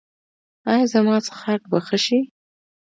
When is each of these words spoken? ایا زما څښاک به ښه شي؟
ایا 0.71 0.85
زما 0.93 1.15
څښاک 1.25 1.61
به 1.71 1.77
ښه 1.87 1.97
شي؟ 2.05 2.19